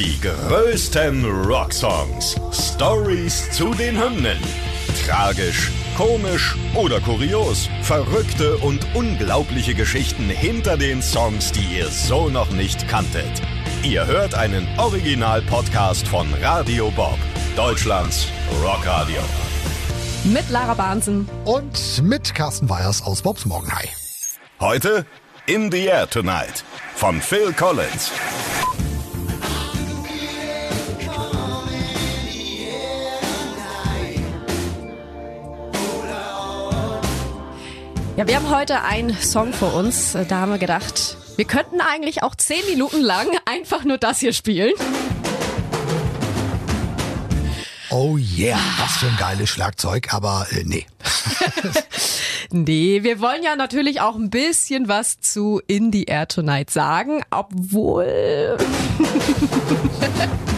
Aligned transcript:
Die 0.00 0.18
größten 0.18 1.26
Rocksongs. 1.44 2.34
Stories 2.52 3.50
zu 3.50 3.74
den 3.74 4.02
Hymnen. 4.02 4.38
Tragisch, 5.04 5.70
komisch 5.94 6.56
oder 6.74 7.00
kurios. 7.00 7.68
Verrückte 7.82 8.56
und 8.56 8.80
unglaubliche 8.94 9.74
Geschichten 9.74 10.30
hinter 10.30 10.78
den 10.78 11.02
Songs, 11.02 11.52
die 11.52 11.76
ihr 11.76 11.88
so 11.88 12.30
noch 12.30 12.50
nicht 12.50 12.88
kanntet. 12.88 13.42
Ihr 13.82 14.06
hört 14.06 14.34
einen 14.34 14.66
Original-Podcast 14.78 16.08
von 16.08 16.32
Radio 16.40 16.90
Bob, 16.92 17.18
Deutschlands 17.54 18.26
Rockradio. 18.64 19.20
Mit 20.24 20.48
Lara 20.48 20.72
Bahnsen. 20.72 21.28
Und 21.44 22.02
mit 22.02 22.34
Carsten 22.34 22.70
Weyers 22.70 23.02
aus 23.02 23.20
Bobs 23.20 23.44
Morgenhai. 23.44 23.86
Heute 24.60 25.04
In 25.44 25.70
the 25.70 25.84
Air 25.84 26.08
Tonight 26.08 26.64
von 26.94 27.20
Phil 27.20 27.52
Collins. 27.52 28.10
Ja, 38.20 38.28
wir 38.28 38.36
haben 38.36 38.50
heute 38.50 38.82
einen 38.82 39.16
Song 39.16 39.54
vor 39.54 39.72
uns. 39.72 40.12
Da 40.12 40.40
haben 40.40 40.52
wir 40.52 40.58
gedacht, 40.58 41.16
wir 41.36 41.46
könnten 41.46 41.80
eigentlich 41.80 42.22
auch 42.22 42.34
zehn 42.34 42.60
Minuten 42.68 43.00
lang 43.00 43.26
einfach 43.46 43.84
nur 43.84 43.96
das 43.96 44.18
hier 44.18 44.34
spielen. 44.34 44.74
Oh 47.88 48.18
yeah, 48.18 48.58
was 48.78 48.98
für 48.98 49.06
ein 49.06 49.16
geiles 49.16 49.48
Schlagzeug, 49.48 50.12
aber 50.12 50.46
äh, 50.50 50.64
nee. 50.64 50.84
nee, 52.50 53.02
wir 53.04 53.20
wollen 53.20 53.42
ja 53.42 53.56
natürlich 53.56 54.02
auch 54.02 54.16
ein 54.16 54.28
bisschen 54.28 54.86
was 54.86 55.22
zu 55.22 55.62
In 55.66 55.90
the 55.90 56.04
Air 56.04 56.28
Tonight 56.28 56.68
sagen, 56.68 57.22
obwohl... 57.30 58.58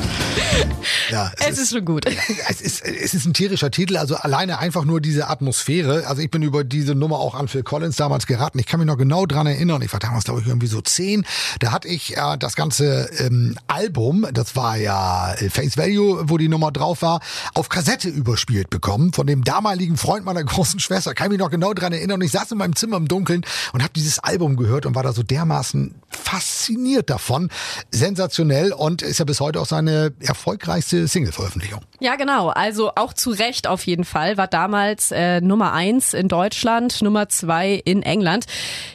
Ja, 1.10 1.30
es, 1.36 1.46
es 1.46 1.52
ist, 1.52 1.58
ist, 1.58 1.70
schon 1.72 1.84
gut. 1.84 2.06
Es 2.48 2.60
ist, 2.60 2.84
es 2.84 3.14
ist 3.14 3.26
ein 3.26 3.34
tierischer 3.34 3.70
Titel, 3.70 3.96
also 3.96 4.16
alleine 4.16 4.58
einfach 4.58 4.84
nur 4.84 5.00
diese 5.00 5.28
Atmosphäre. 5.28 6.06
Also 6.06 6.22
ich 6.22 6.30
bin 6.30 6.42
über 6.42 6.64
diese 6.64 6.94
Nummer 6.94 7.18
auch 7.18 7.34
an 7.34 7.48
Phil 7.48 7.62
Collins 7.62 7.96
damals 7.96 8.26
geraten. 8.26 8.58
Ich 8.58 8.66
kann 8.66 8.80
mich 8.80 8.86
noch 8.86 8.96
genau 8.96 9.26
dran 9.26 9.46
erinnern. 9.46 9.82
Ich 9.82 9.92
war 9.92 10.00
damals, 10.00 10.24
glaube 10.24 10.40
ich, 10.40 10.46
irgendwie 10.46 10.66
so 10.66 10.80
zehn. 10.80 11.26
Da 11.60 11.72
hatte 11.72 11.88
ich 11.88 12.16
äh, 12.16 12.38
das 12.38 12.56
ganze 12.56 13.10
ähm, 13.18 13.56
Album, 13.66 14.26
das 14.32 14.56
war 14.56 14.76
ja 14.76 15.34
äh, 15.34 15.50
Face 15.50 15.76
Value, 15.76 16.24
wo 16.28 16.38
die 16.38 16.48
Nummer 16.48 16.72
drauf 16.72 17.02
war, 17.02 17.20
auf 17.54 17.68
Kassette 17.68 18.08
überspielt 18.08 18.70
bekommen 18.70 19.12
von 19.12 19.26
dem 19.26 19.44
damaligen 19.44 19.96
Freund 19.96 20.24
meiner 20.24 20.44
großen 20.44 20.80
Schwester. 20.80 21.14
Kann 21.14 21.30
mich 21.30 21.38
noch 21.38 21.50
genau 21.50 21.74
dran 21.74 21.92
erinnern. 21.92 22.20
Und 22.20 22.26
ich 22.26 22.32
saß 22.32 22.52
in 22.52 22.58
meinem 22.58 22.76
Zimmer 22.76 22.96
im 22.96 23.08
Dunkeln 23.08 23.44
und 23.72 23.82
habe 23.82 23.92
dieses 23.94 24.18
Album 24.18 24.56
gehört 24.56 24.86
und 24.86 24.94
war 24.94 25.02
da 25.02 25.12
so 25.12 25.22
dermaßen 25.22 25.94
fasziniert 26.08 27.10
davon. 27.10 27.50
Sensationell 27.90 28.72
und 28.72 29.02
ist 29.02 29.18
ja 29.18 29.24
bis 29.24 29.40
heute 29.40 29.60
auch 29.60 29.66
seine 29.66 30.12
erfolgreichste 30.42 31.06
Single-Veröffentlichung. 31.06 31.82
Ja, 32.00 32.16
genau. 32.16 32.48
Also 32.48 32.90
auch 32.96 33.12
zu 33.12 33.30
Recht 33.30 33.68
auf 33.68 33.86
jeden 33.86 34.04
Fall. 34.04 34.36
War 34.36 34.48
damals 34.48 35.12
äh, 35.12 35.40
Nummer 35.40 35.72
eins 35.72 36.14
in 36.14 36.26
Deutschland, 36.26 37.00
Nummer 37.00 37.28
zwei 37.28 37.74
in 37.84 38.02
England. 38.02 38.46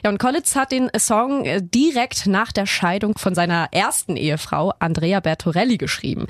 Ja, 0.04 0.10
und 0.10 0.18
Collins 0.18 0.58
hat 0.58 0.74
den 0.74 0.90
Song 1.00 1.46
äh, 1.46 1.62
direkt 1.64 2.28
nach 2.28 2.52
der 2.52 2.66
Scheidung 2.66 3.18
von 3.18 3.34
seiner 3.34 3.70
ersten 3.72 4.18
Ehefrau 4.18 4.74
Andrea 4.80 5.22
Bertorelli 5.22 5.78
geschrieben. 5.78 6.28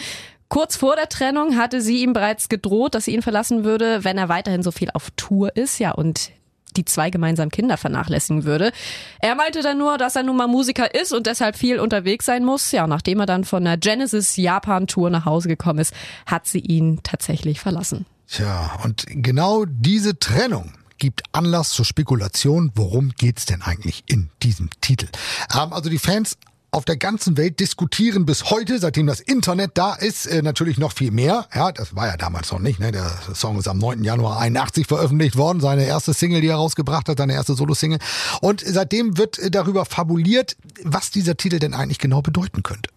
Kurz 0.50 0.76
vor 0.78 0.96
der 0.96 1.10
Trennung 1.10 1.58
hatte 1.58 1.82
sie 1.82 2.04
ihm 2.04 2.14
bereits 2.14 2.48
gedroht, 2.48 2.94
dass 2.94 3.06
sie 3.06 3.16
ihn 3.16 3.24
verlassen 3.24 3.64
würde, 3.64 4.04
wenn 4.04 4.20
er 4.20 4.30
weiterhin 4.30 4.62
so 4.62 4.70
viel 4.70 4.92
auf 4.94 5.10
Tour 5.18 5.56
ist. 5.58 5.80
Ja, 5.80 5.94
und 5.94 6.30
die 6.76 6.86
zwei 6.86 7.10
gemeinsamen 7.10 7.52
Kinder 7.52 7.78
vernachlässigen 7.78 8.44
würde. 8.44 8.72
Er 9.20 9.36
meinte 9.36 9.62
dann 9.62 9.78
nur, 9.78 9.98
dass 9.98 10.16
er 10.16 10.24
nun 10.24 10.38
mal 10.38 10.48
Musiker 10.48 10.94
ist 10.94 11.14
und 11.14 11.28
deshalb 11.28 11.56
viel 11.56 11.80
unterwegs 11.80 12.26
sein 12.26 12.44
muss. 12.44 12.72
Ja, 12.72 12.88
nachdem 12.88 13.20
er 13.20 13.26
dann 13.26 13.46
von 13.46 13.64
der 13.64 13.78
Genesis 13.78 14.36
Japan 14.36 14.88
Tour 14.88 15.10
nach 15.10 15.26
Hause 15.26 15.48
gekommen 15.48 15.80
ist, 15.80 15.94
hat 16.26 16.46
sie 16.46 16.60
ihn 16.60 17.00
tatsächlich 17.04 17.60
verlassen. 17.60 18.06
Tja, 18.28 18.80
und 18.84 19.06
genau 19.08 19.66
diese 19.66 20.20
Trennung 20.20 20.74
gibt 20.98 21.24
Anlass 21.32 21.70
zur 21.70 21.86
Spekulation, 21.86 22.72
worum 22.76 23.12
geht's 23.18 23.46
denn 23.46 23.62
eigentlich 23.62 24.04
in 24.08 24.30
diesem 24.44 24.70
Titel. 24.82 25.08
Ähm, 25.54 25.74
also 25.74 25.90
die 25.90 26.00
Fans 26.00 26.38
auf 26.72 26.86
der 26.86 26.98
ganzen 26.98 27.38
Welt 27.38 27.60
diskutieren 27.60 28.26
bis 28.26 28.52
heute, 28.52 28.78
seitdem 28.80 29.08
das 29.08 29.20
Internet 29.20 29.72
da 29.76 29.94
ist, 29.94 30.26
äh, 30.26 30.42
natürlich 30.42 30.78
noch 30.78 30.92
viel 30.92 31.12
mehr. 31.12 31.48
Ja, 31.56 31.72
das 31.72 31.96
war 31.96 32.08
ja 32.08 32.18
damals 32.18 32.52
noch 32.52 32.60
nicht. 32.60 32.80
Ne? 32.80 32.92
Der 32.92 33.10
Song 33.34 33.58
ist 33.58 33.68
am 33.68 33.78
9. 33.78 34.04
Januar 34.04 34.40
81 34.40 34.86
veröffentlicht 34.86 35.38
worden, 35.38 35.62
seine 35.62 35.86
erste 35.86 36.14
Single, 36.14 36.42
die 36.42 36.48
er 36.48 36.58
rausgebracht 36.58 37.08
hat, 37.08 37.18
seine 37.18 37.34
erste 37.34 37.54
Solo-Single. 37.54 38.00
Und 38.42 38.64
seitdem 38.66 39.18
wird 39.18 39.40
äh, 39.40 39.50
darüber 39.50 39.86
fabuliert, 39.86 40.58
was 40.84 41.10
dieser 41.10 41.38
Titel 41.38 41.60
denn 41.60 41.74
eigentlich 41.74 42.00
genau 42.00 42.22
bedeuten 42.22 42.64
könnte. 42.64 42.90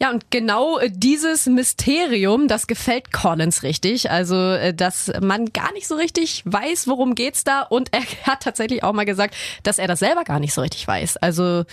Ja, 0.00 0.10
und 0.10 0.30
genau 0.30 0.78
äh, 0.78 0.90
dieses 0.92 1.46
Mysterium, 1.46 2.48
das 2.48 2.66
gefällt 2.66 3.12
Collins 3.12 3.62
richtig. 3.62 4.10
Also, 4.10 4.36
äh, 4.36 4.74
dass 4.74 5.10
man 5.20 5.46
gar 5.52 5.72
nicht 5.72 5.86
so 5.86 5.96
richtig 5.96 6.42
weiß, 6.46 6.86
worum 6.88 7.14
geht's 7.14 7.44
da. 7.44 7.62
Und 7.62 7.92
er 7.92 8.02
hat 8.24 8.42
tatsächlich 8.42 8.82
auch 8.82 8.92
mal 8.92 9.04
gesagt, 9.04 9.34
dass 9.62 9.78
er 9.78 9.88
das 9.88 9.98
selber 9.98 10.24
gar 10.24 10.40
nicht 10.40 10.54
so 10.54 10.60
richtig 10.60 10.86
weiß. 10.86 11.16
Also, 11.18 11.64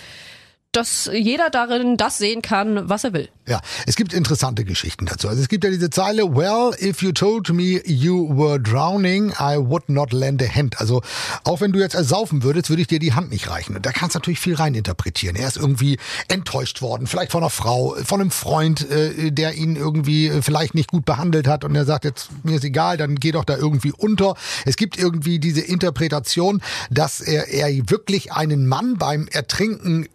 dass 0.72 1.10
jeder 1.12 1.50
darin 1.50 1.96
das 1.98 2.18
sehen 2.18 2.40
kann, 2.40 2.88
was 2.88 3.04
er 3.04 3.12
will. 3.12 3.28
Ja, 3.46 3.60
es 3.86 3.96
gibt 3.96 4.12
interessante 4.12 4.64
Geschichten 4.64 5.04
dazu. 5.04 5.28
Also 5.28 5.42
es 5.42 5.48
gibt 5.48 5.64
ja 5.64 5.70
diese 5.70 5.90
Zeile, 5.90 6.34
well, 6.34 6.70
if 6.80 7.02
you 7.02 7.10
told 7.10 7.50
me 7.50 7.82
you 7.84 8.28
were 8.30 8.58
drowning, 8.58 9.30
I 9.32 9.56
would 9.58 9.88
not 9.88 10.12
lend 10.12 10.40
a 10.42 10.46
hand. 10.46 10.78
Also 10.80 11.02
auch 11.42 11.60
wenn 11.60 11.72
du 11.72 11.80
jetzt 11.80 11.94
ersaufen 11.94 12.44
würdest, 12.44 12.70
würde 12.70 12.82
ich 12.82 12.88
dir 12.88 13.00
die 13.00 13.14
Hand 13.14 13.30
nicht 13.30 13.50
reichen. 13.50 13.74
Und 13.74 13.84
da 13.84 13.90
kannst 13.90 14.14
du 14.14 14.20
natürlich 14.20 14.38
viel 14.38 14.54
reininterpretieren. 14.54 15.34
Er 15.34 15.48
ist 15.48 15.56
irgendwie 15.56 15.98
enttäuscht 16.28 16.82
worden, 16.82 17.08
vielleicht 17.08 17.32
von 17.32 17.42
einer 17.42 17.50
Frau, 17.50 17.96
von 18.04 18.20
einem 18.20 18.30
Freund, 18.30 18.88
äh, 18.88 19.32
der 19.32 19.54
ihn 19.54 19.74
irgendwie 19.74 20.28
äh, 20.28 20.40
vielleicht 20.40 20.76
nicht 20.76 20.90
gut 20.90 21.04
behandelt 21.04 21.48
hat 21.48 21.64
und 21.64 21.74
er 21.74 21.84
sagt 21.84 22.04
jetzt, 22.04 22.28
mir 22.44 22.56
ist 22.56 22.64
egal, 22.64 22.96
dann 22.96 23.16
geh 23.16 23.32
doch 23.32 23.44
da 23.44 23.56
irgendwie 23.56 23.92
unter. 23.92 24.36
Es 24.64 24.76
gibt 24.76 24.96
irgendwie 24.96 25.40
diese 25.40 25.62
Interpretation, 25.62 26.62
dass 26.90 27.20
er, 27.20 27.48
er 27.48 27.68
wirklich 27.90 28.32
einen 28.32 28.68
Mann 28.68 28.98
beim 28.98 29.26
Ertrinken 29.26 30.04
äh, 30.04 30.08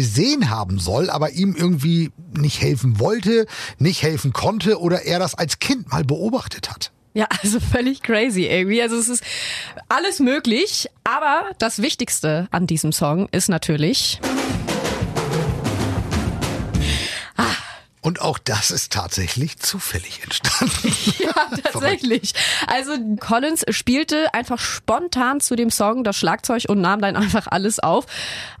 gesehen 0.00 0.48
haben 0.48 0.78
soll, 0.78 1.10
aber 1.10 1.32
ihm 1.32 1.54
irgendwie 1.54 2.10
nicht 2.32 2.62
helfen 2.62 2.98
wollte, 3.00 3.44
nicht 3.78 4.02
helfen 4.02 4.32
konnte 4.32 4.80
oder 4.80 5.02
er 5.02 5.18
das 5.18 5.34
als 5.34 5.58
Kind 5.58 5.92
mal 5.92 6.04
beobachtet 6.04 6.70
hat. 6.70 6.90
Ja, 7.12 7.26
also 7.42 7.60
völlig 7.60 8.02
crazy 8.02 8.46
irgendwie. 8.46 8.80
Also 8.80 8.96
es 8.96 9.10
ist 9.10 9.22
alles 9.90 10.18
möglich, 10.18 10.88
aber 11.04 11.50
das 11.58 11.82
Wichtigste 11.82 12.48
an 12.50 12.66
diesem 12.66 12.92
Song 12.92 13.28
ist 13.30 13.50
natürlich 13.50 14.18
Und 18.02 18.22
auch 18.22 18.38
das 18.38 18.70
ist 18.70 18.92
tatsächlich 18.92 19.58
zufällig 19.58 20.22
entstanden. 20.22 20.94
ja, 21.18 21.32
tatsächlich. 21.62 22.32
Also 22.66 22.92
Collins 23.20 23.64
spielte 23.68 24.32
einfach 24.32 24.58
spontan 24.58 25.40
zu 25.40 25.54
dem 25.54 25.70
Song 25.70 26.02
das 26.02 26.16
Schlagzeug 26.16 26.64
und 26.68 26.80
nahm 26.80 27.02
dann 27.02 27.16
einfach 27.16 27.46
alles 27.46 27.78
auf. 27.78 28.06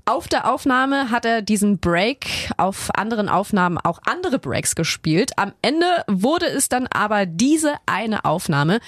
Auf 0.04 0.28
der 0.28 0.52
Aufnahme 0.52 1.10
hat 1.10 1.24
er 1.24 1.40
diesen 1.40 1.78
Break, 1.78 2.50
auf 2.58 2.90
anderen 2.94 3.30
Aufnahmen 3.30 3.78
auch 3.78 4.00
andere 4.04 4.38
Breaks 4.38 4.74
gespielt. 4.74 5.32
Am 5.36 5.52
Ende 5.62 6.04
wurde 6.06 6.46
es 6.46 6.68
dann 6.68 6.86
aber 6.88 7.24
diese 7.24 7.76
eine 7.86 8.26
Aufnahme. 8.26 8.80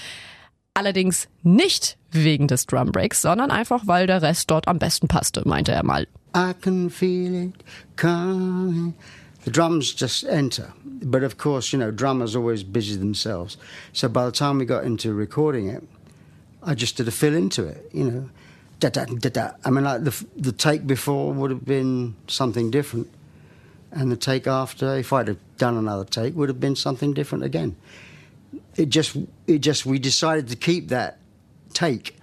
Allerdings 0.75 1.29
nicht 1.43 1.97
wegen 2.11 2.47
des 2.47 2.67
Drum 2.67 2.93
Breaks, 2.93 3.23
sondern 3.23 3.51
einfach, 3.51 3.87
weil 3.87 4.07
der 4.07 4.21
Rest 4.21 4.51
dort 4.51 4.69
am 4.69 4.79
besten 4.79 5.09
passte, 5.09 5.47
meinte 5.47 5.73
er 5.73 5.83
mal. 5.83 6.07
I 6.37 6.53
can 6.61 6.91
feel 6.91 7.47
it 7.47 7.55
coming. 7.97 8.95
The 9.45 9.51
drums 9.51 9.93
just 9.93 10.25
enter. 10.25 10.73
But 10.85 11.23
of 11.23 11.37
course, 11.37 11.73
you 11.73 11.79
know, 11.79 11.91
drummers 11.91 12.37
always 12.37 12.63
busy 12.63 12.97
themselves. 12.97 13.57
So 13.93 14.09
by 14.09 14.25
the 14.25 14.33
time 14.33 14.59
we 14.59 14.65
got 14.65 14.85
into 14.85 15.13
recording 15.13 15.69
it, 15.69 15.83
I 16.63 16.75
just 16.75 16.97
did 16.97 17.09
a 17.09 17.11
fill 17.11 17.35
into 17.35 17.67
it, 17.67 17.91
you 17.93 18.05
know. 18.05 18.31
Da, 18.79 18.89
da, 18.89 19.05
da, 19.05 19.29
da. 19.29 19.51
I 19.65 19.71
mean, 19.71 19.85
like 19.85 20.03
the, 20.05 20.27
the 20.37 20.53
take 20.53 20.87
before 20.87 21.33
would 21.33 21.51
have 21.51 21.65
been 21.65 22.17
something 22.27 22.71
different. 22.71 23.09
And 23.93 24.11
the 24.11 24.17
take 24.17 24.47
after, 24.47 24.97
if 24.97 25.13
I'd 25.13 25.29
have 25.29 25.39
done 25.57 25.77
another 25.77 26.05
take, 26.05 26.35
would 26.35 26.49
have 26.49 26.59
been 26.59 26.77
something 26.77 27.13
different 27.13 27.45
again. 27.45 27.77
It 28.75 28.89
just, 28.89 29.17
it 29.47 29.59
just, 29.59 29.87
we 29.87 29.99
decided 29.99 30.49
to 30.49 30.57
keep 30.57 30.89
that 30.89 31.19
take, 31.75 32.19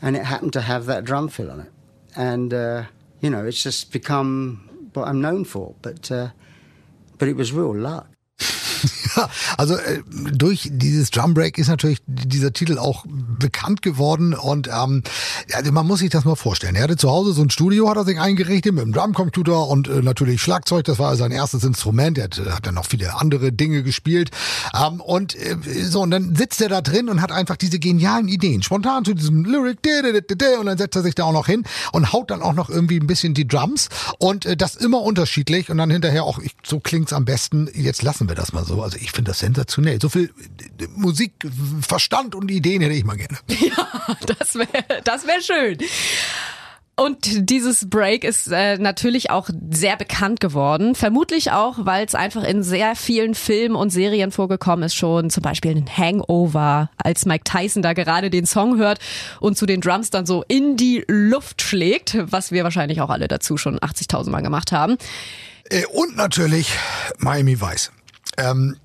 and 0.00 0.16
it 0.16 0.24
happened 0.24 0.52
to 0.52 0.60
have 0.60 0.86
that 0.86 1.04
drum 1.04 1.28
fill 1.28 1.50
on 1.50 1.60
it. 1.60 1.72
And, 2.14 2.52
uh, 2.52 2.84
you 3.20 3.30
know, 3.30 3.44
it's 3.44 3.62
just 3.62 3.92
become 3.92 4.90
what 4.92 5.08
I'm 5.08 5.20
known 5.20 5.44
for. 5.44 5.74
But, 5.82 6.10
uh, 6.10 6.28
but 7.18 7.28
it 7.28 7.36
was 7.36 7.52
real 7.52 7.74
luck. 7.74 8.15
also 9.56 9.74
äh, 9.74 10.02
durch 10.32 10.68
dieses 10.72 11.10
Drum 11.10 11.34
Break 11.34 11.58
ist 11.58 11.68
natürlich 11.68 11.98
dieser 12.06 12.52
Titel 12.52 12.78
auch 12.78 13.04
bekannt 13.06 13.82
geworden 13.82 14.34
und 14.34 14.68
ähm, 14.68 15.02
also 15.52 15.72
man 15.72 15.86
muss 15.86 16.00
sich 16.00 16.10
das 16.10 16.24
mal 16.24 16.36
vorstellen. 16.36 16.74
Er 16.74 16.84
hatte 16.84 16.96
zu 16.96 17.10
Hause 17.10 17.32
so 17.32 17.42
ein 17.42 17.50
Studio, 17.50 17.88
hat 17.88 17.96
er 17.96 18.04
sich 18.04 18.18
eingerichtet 18.18 18.72
mit 18.72 18.82
einem 18.82 18.92
Drumcomputer 18.92 19.66
und 19.66 19.88
äh, 19.88 20.02
natürlich 20.02 20.40
Schlagzeug. 20.40 20.84
Das 20.84 20.98
war 20.98 21.16
sein 21.16 21.32
erstes 21.32 21.64
Instrument. 21.64 22.18
Er 22.18 22.24
hat, 22.24 22.40
hat 22.50 22.66
dann 22.66 22.74
noch 22.74 22.86
viele 22.86 23.14
andere 23.20 23.52
Dinge 23.52 23.82
gespielt 23.82 24.30
ähm, 24.74 25.00
und 25.00 25.34
äh, 25.34 25.56
so 25.84 26.02
und 26.02 26.10
dann 26.10 26.34
sitzt 26.34 26.60
er 26.60 26.68
da 26.68 26.80
drin 26.80 27.08
und 27.08 27.22
hat 27.22 27.32
einfach 27.32 27.56
diese 27.56 27.78
genialen 27.78 28.28
Ideen, 28.28 28.62
spontan 28.62 29.04
zu 29.04 29.14
diesem 29.14 29.44
Lyric 29.44 29.78
und 30.58 30.66
dann 30.66 30.78
setzt 30.78 30.96
er 30.96 31.02
sich 31.02 31.14
da 31.14 31.24
auch 31.24 31.32
noch 31.32 31.46
hin 31.46 31.64
und 31.92 32.12
haut 32.12 32.30
dann 32.30 32.42
auch 32.42 32.54
noch 32.54 32.70
irgendwie 32.70 32.98
ein 32.98 33.06
bisschen 33.06 33.34
die 33.34 33.46
Drums 33.46 33.88
und 34.18 34.46
äh, 34.46 34.56
das 34.56 34.76
immer 34.76 35.02
unterschiedlich 35.02 35.70
und 35.70 35.78
dann 35.78 35.90
hinterher 35.90 36.24
auch 36.24 36.38
ich, 36.38 36.56
so 36.64 36.80
klingt's 36.80 37.12
am 37.12 37.24
besten. 37.24 37.68
Jetzt 37.74 38.02
lassen 38.02 38.28
wir 38.28 38.34
das 38.34 38.52
mal 38.52 38.64
so. 38.64 38.82
Also 38.82 38.98
ich 39.06 39.12
finde 39.12 39.30
das 39.30 39.38
sensationell. 39.38 40.00
So 40.00 40.08
viel 40.08 40.32
äh, 40.80 40.86
Musik, 40.96 41.32
Verstand 41.80 42.34
und 42.34 42.50
Ideen 42.50 42.82
hätte 42.82 42.94
ich 42.94 43.04
mal 43.04 43.16
gerne. 43.16 43.38
Ja, 43.48 44.16
das 44.26 44.54
wäre 44.54 45.02
das 45.04 45.26
wär 45.26 45.40
schön. 45.40 45.78
Und 46.98 47.50
dieses 47.50 47.90
Break 47.90 48.24
ist 48.24 48.50
äh, 48.50 48.78
natürlich 48.78 49.30
auch 49.30 49.50
sehr 49.70 49.96
bekannt 49.96 50.40
geworden. 50.40 50.94
Vermutlich 50.94 51.52
auch, 51.52 51.74
weil 51.80 52.06
es 52.06 52.14
einfach 52.14 52.42
in 52.42 52.62
sehr 52.62 52.96
vielen 52.96 53.34
Filmen 53.34 53.76
und 53.76 53.90
Serien 53.90 54.32
vorgekommen 54.32 54.84
ist 54.84 54.94
schon. 54.94 55.28
Zum 55.28 55.42
Beispiel 55.42 55.72
in 55.72 55.86
Hangover, 55.86 56.90
als 56.96 57.26
Mike 57.26 57.44
Tyson 57.44 57.82
da 57.82 57.92
gerade 57.92 58.30
den 58.30 58.46
Song 58.46 58.78
hört 58.78 58.98
und 59.40 59.58
zu 59.58 59.66
den 59.66 59.82
Drums 59.82 60.10
dann 60.10 60.24
so 60.24 60.42
in 60.48 60.76
die 60.76 61.04
Luft 61.06 61.60
schlägt, 61.60 62.16
was 62.30 62.50
wir 62.50 62.64
wahrscheinlich 62.64 63.00
auch 63.02 63.10
alle 63.10 63.28
dazu 63.28 63.58
schon 63.58 63.78
80.000 63.78 64.30
Mal 64.30 64.40
gemacht 64.40 64.72
haben. 64.72 64.96
Äh, 65.70 65.84
und 65.86 66.16
natürlich 66.16 66.72
Miami 67.18 67.60
Vice. 67.60 67.92
Ähm, 68.38 68.76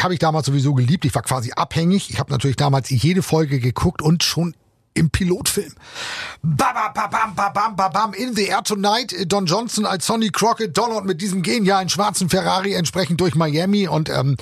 habe 0.00 0.14
ich 0.14 0.20
damals 0.20 0.46
sowieso 0.46 0.74
geliebt. 0.74 1.04
Ich 1.04 1.14
war 1.14 1.22
quasi 1.22 1.52
abhängig. 1.52 2.10
Ich 2.10 2.18
habe 2.18 2.30
natürlich 2.30 2.56
damals 2.56 2.90
jede 2.90 3.22
Folge 3.22 3.60
geguckt 3.60 4.02
und 4.02 4.24
schon 4.24 4.54
im 4.96 5.10
Pilotfilm. 5.10 5.72
Bam, 6.42 6.74
bam, 6.94 7.10
bam, 7.10 7.34
bam, 7.34 7.76
bam, 7.76 7.92
bam, 7.92 8.14
in 8.14 8.34
the 8.34 8.46
air 8.46 8.62
tonight. 8.62 9.14
Don 9.30 9.46
Johnson 9.46 9.84
als 9.84 10.06
Sonny 10.06 10.30
Crockett, 10.30 10.76
Donald 10.76 11.04
mit 11.04 11.20
diesem 11.20 11.42
genialen 11.42 11.88
schwarzen 11.88 12.28
Ferrari 12.28 12.72
entsprechend 12.72 13.20
durch 13.20 13.34
Miami 13.34 13.88
und 13.88 14.08
ähm, 14.08 14.36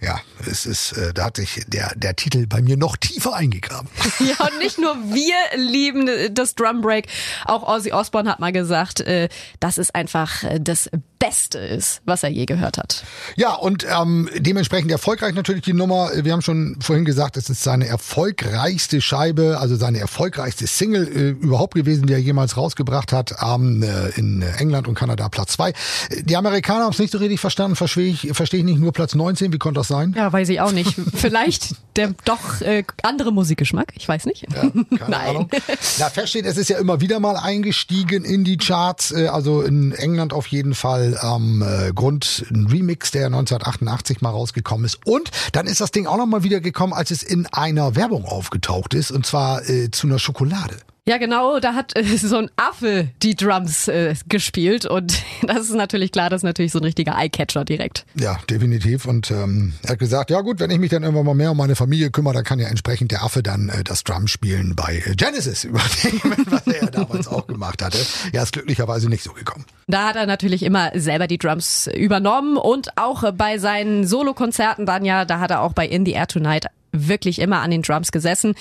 ja, 0.00 0.20
es 0.48 0.64
ist, 0.64 0.92
äh, 0.92 1.12
da 1.12 1.24
hat 1.24 1.36
sich 1.36 1.64
der, 1.66 1.92
der 1.96 2.14
Titel 2.14 2.46
bei 2.46 2.62
mir 2.62 2.76
noch 2.76 2.96
tiefer 2.96 3.34
eingegraben. 3.34 3.88
Ja, 4.20 4.46
und 4.46 4.58
nicht 4.58 4.78
nur 4.78 4.94
wir 4.94 5.36
lieben 5.56 6.34
das 6.34 6.54
Drum 6.54 6.80
Break. 6.80 7.06
Auch 7.44 7.62
Ozzy 7.62 7.92
Osbourne 7.92 8.30
hat 8.30 8.40
mal 8.40 8.52
gesagt, 8.52 9.00
äh, 9.00 9.28
dass 9.60 9.78
es 9.78 9.90
einfach 9.90 10.42
äh, 10.42 10.58
das 10.60 10.90
Beste 11.18 11.58
ist, 11.58 12.00
was 12.04 12.22
er 12.22 12.30
je 12.30 12.46
gehört 12.46 12.78
hat. 12.78 13.04
Ja, 13.36 13.54
und 13.54 13.86
ähm, 13.88 14.28
dementsprechend 14.36 14.90
erfolgreich 14.90 15.34
natürlich 15.34 15.62
die 15.62 15.72
Nummer. 15.72 16.10
Wir 16.14 16.32
haben 16.32 16.42
schon 16.42 16.76
vorhin 16.80 17.04
gesagt, 17.04 17.36
es 17.36 17.50
ist 17.50 17.62
seine 17.62 17.86
erfolgreichste 17.86 19.00
Scheibe, 19.00 19.58
also 19.60 19.76
seine 19.76 19.98
erfolgreichste 19.98 20.66
Single 20.66 21.08
äh, 21.08 21.30
überhaupt 21.30 21.74
gewesen, 21.74 22.06
die 22.06 22.12
er 22.12 22.20
jemals 22.20 22.56
rausgebracht 22.56 23.12
hat, 23.12 23.34
ähm, 23.44 23.82
äh, 23.82 24.10
in 24.18 24.42
England 24.42 24.88
und 24.88 24.94
Kanada 24.94 25.28
Platz 25.28 25.52
zwei. 25.52 25.72
Die 26.20 26.36
Amerikaner 26.36 26.84
haben 26.84 26.92
es 26.92 26.98
nicht 26.98 27.12
so 27.12 27.18
richtig 27.18 27.40
verstanden, 27.40 27.76
verstehe 27.76 28.10
ich, 28.10 28.30
verstehe 28.32 28.60
ich 28.60 28.66
nicht, 28.66 28.78
nur 28.78 28.92
Platz 28.92 29.14
19, 29.14 29.52
wie 29.52 29.58
konnte 29.58 29.80
das 29.80 29.88
sein? 29.88 30.14
Ja, 30.16 30.32
weiß 30.32 30.48
ich 30.48 30.60
auch 30.60 30.72
nicht. 30.72 30.94
Vielleicht 31.14 31.74
der 31.98 32.14
doch 32.24 32.60
äh, 32.60 32.84
andere 33.02 33.32
Musikgeschmack, 33.32 33.92
ich 33.96 34.08
weiß 34.08 34.24
nicht. 34.26 34.46
Ja, 34.52 34.60
keine 34.60 34.86
Nein. 35.08 35.12
Ahnung. 35.12 35.50
Na, 35.98 36.08
fest 36.08 36.30
steht, 36.30 36.46
es 36.46 36.56
ist 36.56 36.70
ja 36.70 36.78
immer 36.78 37.00
wieder 37.00 37.20
mal 37.20 37.36
eingestiegen 37.36 38.24
in 38.24 38.44
die 38.44 38.56
Charts, 38.56 39.10
äh, 39.10 39.26
also 39.26 39.62
in 39.62 39.92
England 39.92 40.32
auf 40.32 40.46
jeden 40.46 40.74
Fall 40.74 41.18
am 41.20 41.62
äh, 41.62 41.92
Grund 41.92 42.46
ein 42.50 42.66
Remix, 42.68 43.10
der 43.10 43.26
1988 43.26 44.20
mal 44.20 44.30
rausgekommen 44.30 44.86
ist. 44.86 45.04
Und 45.06 45.30
dann 45.52 45.66
ist 45.66 45.80
das 45.80 45.90
Ding 45.90 46.06
auch 46.06 46.16
noch 46.16 46.26
mal 46.26 46.44
wieder 46.44 46.60
gekommen, 46.60 46.92
als 46.92 47.10
es 47.10 47.22
in 47.22 47.46
einer 47.46 47.96
Werbung 47.96 48.24
aufgetaucht 48.24 48.94
ist, 48.94 49.10
und 49.10 49.26
zwar 49.26 49.68
äh, 49.68 49.90
zu 49.90 50.06
einer 50.06 50.18
Schokolade. 50.18 50.76
Ja, 51.08 51.16
genau, 51.16 51.58
da 51.58 51.72
hat 51.72 51.96
äh, 51.96 52.04
so 52.04 52.36
ein 52.36 52.50
Affe 52.56 53.08
die 53.22 53.34
Drums 53.34 53.88
äh, 53.88 54.14
gespielt 54.28 54.84
und 54.84 55.22
das 55.42 55.60
ist 55.60 55.74
natürlich 55.74 56.12
klar, 56.12 56.28
das 56.28 56.40
ist 56.40 56.44
natürlich 56.44 56.70
so 56.70 56.80
ein 56.80 56.84
richtiger 56.84 57.16
Eyecatcher 57.16 57.64
direkt. 57.64 58.04
Ja, 58.14 58.38
definitiv. 58.50 59.06
Und 59.06 59.30
ähm, 59.30 59.72
er 59.82 59.92
hat 59.92 60.00
gesagt, 60.00 60.28
ja 60.28 60.42
gut, 60.42 60.60
wenn 60.60 60.70
ich 60.70 60.78
mich 60.78 60.90
dann 60.90 61.04
irgendwann 61.04 61.24
mal 61.24 61.34
mehr 61.34 61.52
um 61.52 61.56
meine 61.56 61.76
Familie 61.76 62.10
kümmere, 62.10 62.34
dann 62.34 62.44
kann 62.44 62.58
ja 62.58 62.68
entsprechend 62.68 63.10
der 63.10 63.22
Affe 63.22 63.42
dann 63.42 63.70
äh, 63.70 63.84
das 63.84 64.04
Drum 64.04 64.28
spielen 64.28 64.76
bei 64.76 65.02
äh, 65.06 65.14
Genesis 65.14 65.64
übernehmen, 65.64 66.44
was 66.50 66.66
er 66.66 66.84
ja 66.84 66.90
damals 66.90 67.26
auch 67.26 67.46
gemacht 67.46 67.82
hatte. 67.82 67.96
Ja, 68.34 68.42
ist 68.42 68.52
glücklicherweise 68.52 69.08
nicht 69.08 69.22
so 69.22 69.32
gekommen. 69.32 69.64
Da 69.86 70.08
hat 70.08 70.16
er 70.16 70.26
natürlich 70.26 70.62
immer 70.62 70.90
selber 70.94 71.26
die 71.26 71.38
Drums 71.38 71.86
übernommen 71.86 72.58
und 72.58 72.98
auch 72.98 73.32
bei 73.32 73.56
seinen 73.56 74.06
Solokonzerten 74.06 74.84
dann 74.84 75.06
ja, 75.06 75.24
da 75.24 75.40
hat 75.40 75.52
er 75.52 75.62
auch 75.62 75.72
bei 75.72 75.86
In 75.86 76.04
the 76.04 76.12
Air 76.12 76.26
Tonight 76.26 76.66
wirklich 76.92 77.40
immer 77.40 77.60
an 77.60 77.70
den 77.70 77.82
Drums 77.82 78.12
gesessen. 78.12 78.54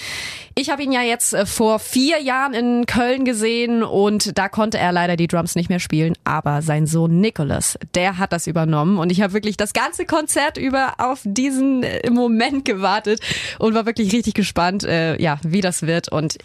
Ich 0.56 0.70
habe 0.70 0.84
ihn 0.84 0.92
ja 0.92 1.02
jetzt 1.02 1.34
äh, 1.34 1.46
vor 1.46 1.80
vier 1.80 2.22
Jahren 2.22 2.54
in 2.54 2.86
Köln 2.86 3.26
gesehen 3.26 3.84
und 3.84 4.38
da 4.38 4.50
konnte 4.50 4.78
er 4.78 4.92
leider 4.92 5.16
die 5.16 5.28
Drums 5.28 5.56
nicht 5.56 5.70
mehr 5.70 5.80
spielen, 5.80 6.14
aber 6.24 6.62
sein 6.62 6.88
Sohn 6.88 7.20
Nicholas, 7.20 7.78
der 7.96 8.18
hat 8.18 8.34
das 8.34 8.48
übernommen 8.48 8.98
und 8.98 9.12
ich 9.12 9.22
habe 9.22 9.34
wirklich 9.34 9.58
das 9.58 9.74
ganze 9.74 10.06
Konzert 10.06 10.58
über 10.58 10.96
auf 10.98 11.22
diesen 11.24 11.84
äh, 11.84 12.10
Moment 12.10 12.66
gewartet 12.66 13.22
und 13.60 13.74
war 13.74 13.86
wirklich 13.86 14.14
richtig 14.14 14.34
gespannt, 14.34 14.84
äh, 14.84 15.22
ja, 15.22 15.40
wie 15.44 15.62
das 15.62 15.84
wird 15.84 16.12
und 16.12 16.38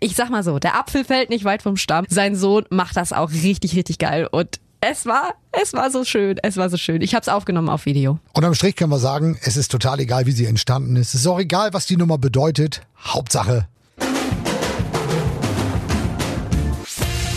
ich 0.00 0.14
sag 0.14 0.30
mal 0.30 0.42
so, 0.42 0.58
der 0.58 0.78
Apfel 0.78 1.04
fällt 1.04 1.30
nicht 1.30 1.44
weit 1.44 1.62
vom 1.62 1.78
Stamm. 1.78 2.04
Sein 2.08 2.36
Sohn 2.36 2.66
macht 2.68 2.98
das 2.98 3.14
auch 3.14 3.30
richtig, 3.30 3.74
richtig 3.76 3.98
geil 3.98 4.28
und 4.30 4.60
es 4.80 5.06
war, 5.06 5.34
es 5.52 5.72
war 5.72 5.90
so 5.90 6.04
schön, 6.04 6.38
es 6.42 6.56
war 6.56 6.70
so 6.70 6.76
schön. 6.76 7.02
Ich 7.02 7.14
habe 7.14 7.22
es 7.22 7.28
aufgenommen 7.28 7.68
auf 7.68 7.86
Video. 7.86 8.18
Unterm 8.32 8.54
Strich 8.54 8.76
können 8.76 8.90
wir 8.90 8.98
sagen, 8.98 9.38
es 9.42 9.56
ist 9.56 9.70
total 9.70 10.00
egal, 10.00 10.26
wie 10.26 10.32
sie 10.32 10.46
entstanden 10.46 10.96
ist. 10.96 11.14
Es 11.14 11.20
ist 11.22 11.26
auch 11.26 11.40
egal, 11.40 11.72
was 11.72 11.86
die 11.86 11.96
Nummer 11.96 12.18
bedeutet. 12.18 12.82
Hauptsache, 12.98 13.66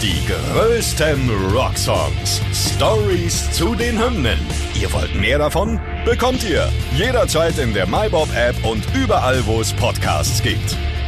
Die 0.01 0.25
größten 0.27 1.29
Rocksongs. 1.53 2.39
Stories 2.53 3.51
zu 3.51 3.75
den 3.75 4.01
Hymnen. 4.01 4.39
Ihr 4.79 4.91
wollt 4.93 5.13
mehr 5.13 5.39
davon? 5.39 5.77
Bekommt 6.05 6.41
ihr 6.49 6.69
jederzeit 6.95 7.57
in 7.57 7.73
der 7.73 7.85
MyBob-App 7.85 8.63
und 8.63 8.81
überall, 8.95 9.45
wo 9.45 9.59
es 9.59 9.73
Podcasts 9.73 10.41
gibt. 10.41 10.77